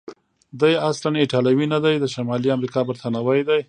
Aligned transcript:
دی 0.59 0.73
اصلا 0.89 1.09
ایټالوی 1.21 1.65
نه 1.73 1.79
دی، 1.85 1.95
د 1.99 2.05
شمالي 2.15 2.49
امریکا 2.57 2.79
برتانوی 2.89 3.41
دی. 3.49 3.59